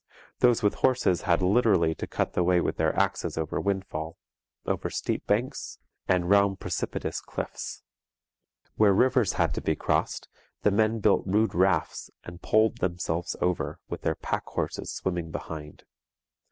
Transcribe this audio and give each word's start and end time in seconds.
Those 0.39 0.63
with 0.63 0.73
horses 0.81 1.21
had 1.29 1.43
literally 1.43 1.93
to 1.93 2.07
cut 2.07 2.33
the 2.33 2.41
way 2.43 2.59
with 2.59 2.77
their 2.77 2.99
axes 2.99 3.37
over 3.37 3.61
windfall, 3.61 4.17
over 4.65 4.89
steep 4.89 5.27
banks, 5.27 5.77
and 6.07 6.27
round 6.27 6.59
precipitous 6.59 7.21
cliffs. 7.21 7.83
Where 8.77 8.93
rivers 8.93 9.33
had 9.33 9.53
to 9.53 9.61
be 9.61 9.75
crossed, 9.75 10.27
the 10.63 10.71
men 10.71 11.01
built 11.01 11.27
rude 11.27 11.53
rafts 11.53 12.09
and 12.23 12.41
poled 12.41 12.79
themselves 12.79 13.35
over, 13.41 13.79
with 13.89 14.01
their 14.01 14.15
pack 14.15 14.45
horses 14.47 14.91
swimming 14.91 15.29
behind. 15.29 15.83